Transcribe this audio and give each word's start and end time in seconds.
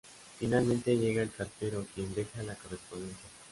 Finalmente 0.39 0.97
llega 0.97 1.21
el 1.21 1.31
cartero 1.31 1.85
quien 1.93 2.11
deja 2.15 2.41
la 2.41 2.55
correspondencia. 2.55 3.29